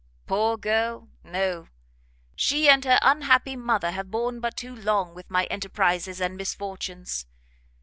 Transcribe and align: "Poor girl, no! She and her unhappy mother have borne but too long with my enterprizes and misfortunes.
"Poor 0.25 0.57
girl, 0.57 1.09
no! 1.23 1.67
She 2.35 2.67
and 2.67 2.83
her 2.85 2.97
unhappy 3.03 3.55
mother 3.55 3.91
have 3.91 4.09
borne 4.09 4.39
but 4.39 4.57
too 4.57 4.75
long 4.75 5.13
with 5.13 5.29
my 5.29 5.45
enterprizes 5.51 6.19
and 6.19 6.35
misfortunes. 6.35 7.27